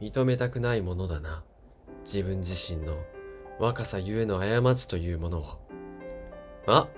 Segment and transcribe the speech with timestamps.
[0.00, 1.44] 認めたくないものだな。
[2.04, 2.96] 自分自身の
[3.58, 5.44] 若さゆえの過ちというものを。
[6.66, 6.88] あ、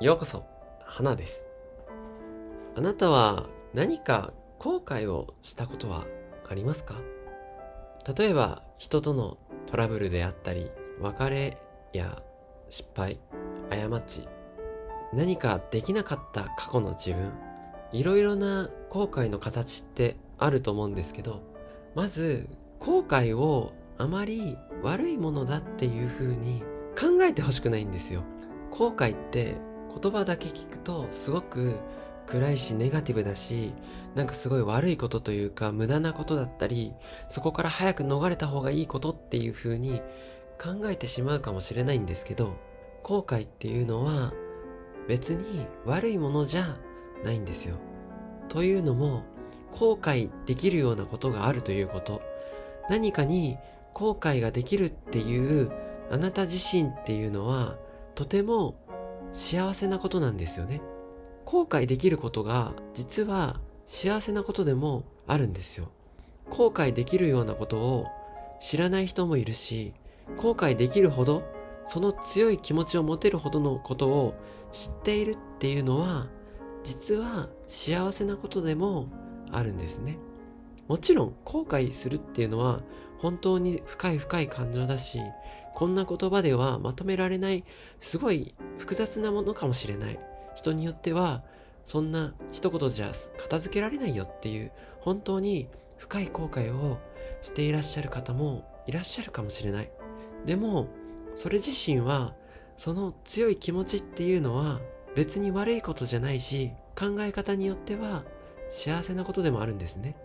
[0.00, 0.46] ようこそ、
[0.82, 1.46] 花です。
[2.76, 6.06] あなたは何か後悔をしたことは
[6.48, 6.94] ありますか？
[8.16, 9.36] 例えば人との
[9.66, 11.58] トラブルであったり、別れ
[11.92, 12.22] や
[12.70, 13.20] 失敗、
[13.68, 14.26] 過ち、
[15.12, 17.32] 何かできなかった過去の自分、
[17.92, 21.42] いろいろな後悔の形ってあると思うんですけど、
[21.94, 22.48] まず
[22.78, 26.62] 後悔をあまり悪いものだっていう風に
[26.98, 28.24] 考えてほしくないんですよ。
[28.70, 29.56] 後悔って
[30.00, 31.76] 言葉だけ聞くとすごく
[32.26, 33.72] 暗いしネガティブだし、
[34.14, 36.92] なんかすごい悪いことというか無駄なことだったり、
[37.28, 40.00] そこから早く逃れた方がいいことっていう風に
[40.62, 42.56] 考えてしまうかもしれないんですけど、
[43.02, 44.32] 後悔っていうのは
[45.08, 46.76] 別に悪いものじゃ
[47.24, 47.76] ないんですよ。
[48.48, 49.24] というのも、
[49.72, 52.22] 後悔できるようなことがあるということ。
[52.88, 53.56] 何かに
[53.94, 55.70] 後悔ができるっていう
[56.10, 57.76] あなた自身っていうのは
[58.14, 58.74] とても
[59.32, 60.80] 幸せなことなんですよね。
[61.44, 65.88] 後悔できることが実は幸せなことでもあるんですよ。
[66.48, 68.06] 後悔できるようなことを
[68.60, 69.94] 知らない人もいるし、
[70.36, 71.42] 後悔できるほど、
[71.86, 74.34] その強い気持ちを持てるほどのことを
[74.72, 76.28] 知っているっていうのは、
[76.82, 79.08] 実は幸せなことでも
[79.52, 80.18] あるんですね。
[80.88, 82.80] もちろん後悔するっていうのは
[83.18, 85.20] 本当に深い深い感情だし、
[85.74, 87.64] こんな言葉ではまとめられない、
[88.00, 90.18] すごい複雑なものかもしれない。
[90.54, 91.42] 人によっては、
[91.84, 96.98] そんな一言じゃ片付けられないよっていう、本当に深い後悔を
[97.42, 99.90] していらっしゃる方もいらっしゃるかもしれない。
[100.46, 100.88] でも、
[101.34, 102.34] それ自身は、
[102.76, 104.80] その強い気持ちっていうのは
[105.14, 108.24] 別に悪いことじゃないし、考え方によっては
[108.70, 110.16] 幸せなことでもあるんですね。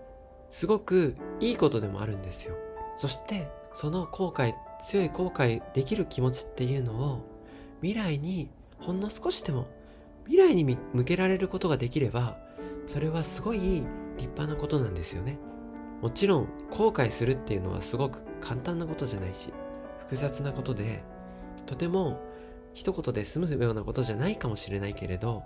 [0.50, 2.56] すごくいいことでもあるんですよ。
[2.96, 7.26] そして、その後悔、強い後悔できる気持ちっていうのを
[7.82, 9.68] 未来にほんの少しでも
[10.26, 12.38] 未来に向けられることができれば、
[12.88, 13.84] それはすごい立
[14.18, 15.38] 派なことなんですよね。
[16.02, 19.52] もちろん後悔するっていうのはすごく簡単なことじゃないし、
[20.00, 21.04] 複雑なことで、
[21.66, 22.22] とても
[22.74, 25.44] 一言で済むようなことじゃないかもしれないけれど、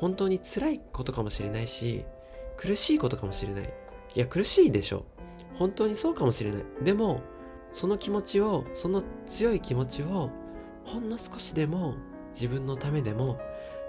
[0.00, 2.04] 本当に辛いことかもしれないし、
[2.56, 3.64] 苦しいことかもしれない。
[4.14, 5.04] いや、苦しいでしょ。
[5.54, 6.64] 本当にそうかもしれない。
[6.82, 7.20] でも、
[7.72, 10.30] その気持ちを、その強い気持ちを、
[10.84, 11.94] ほんの少しでも
[12.34, 13.38] 自分のためでも、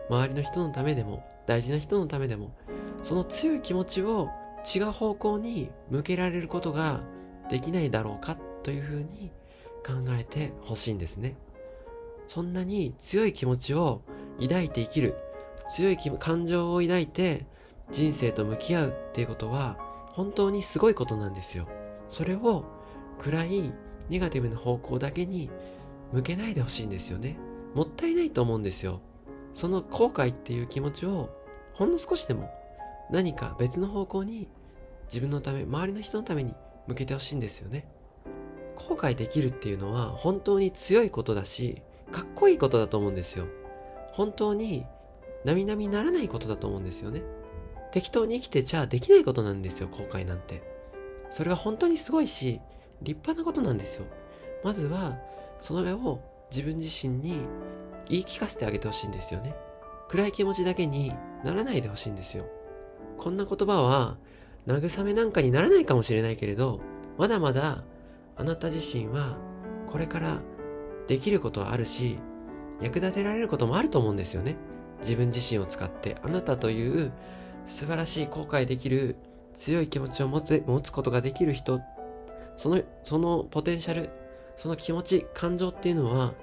[0.09, 2.56] 周りの人のためでも、大事な人のためでも、
[3.03, 4.30] その強い気持ちを
[4.76, 7.02] 違う方向に向けられることが
[7.50, 9.31] できないだろうかというふうに
[9.86, 11.38] 考えてほしいんですね。
[12.28, 14.02] そんなに強い気持ちを
[14.41, 15.16] 抱いて生きる、
[15.69, 17.46] 強い感情を抱いて
[17.91, 19.78] 人生と向き合うっていうことは
[20.12, 21.68] 本当にすごいことなんですよ。
[22.07, 22.66] それを
[23.19, 23.74] 暗い
[24.09, 25.50] ネガティブな方向だけに
[26.12, 27.38] 向けないでほしいんですよね。
[27.75, 29.02] もったいないと思うんですよ。
[29.53, 31.29] その後悔っていう気持ちを
[31.74, 32.50] ほんの少しでも
[33.12, 34.50] 何か別の方向に
[35.08, 36.53] 自分のため、周りの人のために
[36.88, 37.88] 向けてほしいんですよね。
[38.75, 41.81] 後悔できるっていうのは本当に強いことだし、
[42.12, 43.46] かっこいいことだと思うんですよ。
[44.12, 44.85] 本当に
[45.46, 47.24] 並々ならないことだと思うんですよね。
[47.92, 50.62] 適当に生きてちゃできないことなんですよ、後悔なんて。
[51.30, 52.60] それは本当にすごいし、
[53.02, 54.06] 立派なことなんですよ。
[54.64, 55.18] まずは、
[55.62, 56.20] それを
[56.52, 57.42] 自分自身に
[58.08, 59.56] 言い聞かせてあげてほしいんですよね。
[60.08, 61.14] 暗い気持ちだけに
[61.44, 62.46] ならないでほしいんですよ。
[63.18, 64.18] こんな言葉は
[64.68, 66.80] 慰めなんかにならないかもしれないけれど、
[67.18, 67.84] まだまだ
[68.36, 69.38] あなた自身は
[69.88, 70.42] これから
[71.08, 72.18] できることはあるし、
[72.82, 74.56] 役立てられることもあると思うんですよね。
[75.02, 77.12] 自分自身を使ってあなたという
[77.66, 79.16] 素晴らしい後悔できる
[79.56, 81.82] 強い気持ちを持つ持つことができる人、
[82.56, 84.09] その、そのポテンシャル、
[84.58, 86.34] その気持ち、感情っていうのは、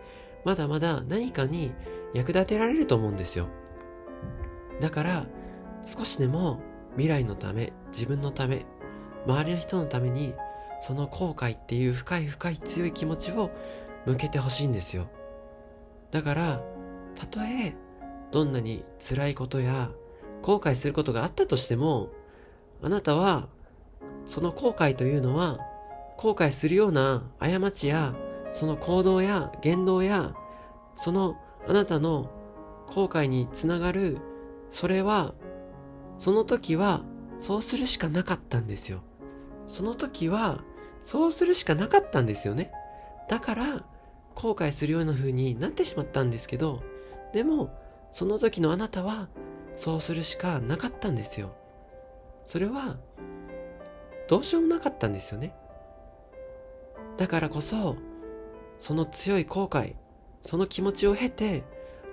[0.45, 1.73] まだまだ何かに
[2.15, 3.49] 役立てられると思うんですよ。
[4.81, 5.27] だから、
[5.83, 6.61] 少しでも
[6.93, 8.67] 未来のため、自分のため、
[9.27, 10.35] 周りの人のために、
[10.83, 13.51] その後悔っていう深い深い強い気持ちを
[14.05, 15.09] 向けてほしいんですよ。
[16.11, 16.63] だから、
[17.15, 17.75] たとえ、
[18.33, 19.91] どんなに辛いことや
[20.43, 22.11] 後悔することがあったとしても、
[22.83, 23.49] あなたは、
[24.27, 25.59] その後悔というのは、
[26.17, 28.15] 後悔するような過ちや、
[28.53, 30.35] その行動や言動や、
[30.95, 31.37] その
[31.69, 32.31] あなたの
[32.87, 34.19] 後悔につながる、
[34.71, 35.35] それは、
[36.19, 37.03] その時は、
[37.39, 39.03] そうするしかなかったんですよ。
[39.67, 40.63] その時は、
[41.01, 42.71] そうするしかなかったんですよね。
[43.29, 43.85] だから、
[44.35, 46.83] 後悔するような風になってしまったんですけど、
[47.33, 47.71] でも、
[48.11, 49.29] その時のあなたは、
[49.77, 51.55] そうするしかなかったんですよ。
[52.45, 52.97] それは、
[54.29, 55.55] どうしようもなかったんですよね。
[57.17, 57.97] だからこそ、
[58.79, 59.95] その強い後悔、
[60.41, 61.65] その気持ちを経て、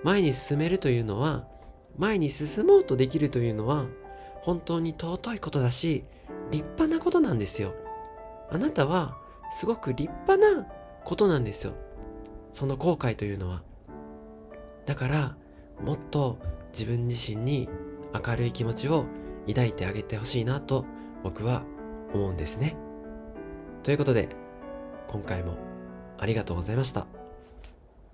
[0.02, 1.46] 前に進めるというのは、
[1.96, 3.86] 前に進もうとできるというのは、
[4.42, 6.04] 本当に尊いことだし、
[6.50, 7.74] 立派なことなんですよ。
[8.50, 9.16] あなたは、
[9.50, 10.66] すごく立派な
[11.04, 11.72] ことなんですよ。
[12.52, 13.62] その後悔というのは。
[14.86, 15.36] だから、
[15.82, 16.38] もっと
[16.72, 17.68] 自分自身に
[18.12, 19.06] 明るい気持ちを
[19.46, 20.86] 抱いてあげてほしいなと
[21.22, 21.64] 僕は
[22.12, 22.76] 思うんですね。
[23.82, 24.28] ということで、
[25.08, 25.56] 今回も
[26.18, 27.06] ありがとうございました。